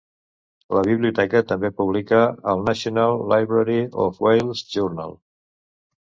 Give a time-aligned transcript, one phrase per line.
[0.75, 2.21] La Biblioteca també publica
[2.53, 5.13] el "National Library of Wales Journal".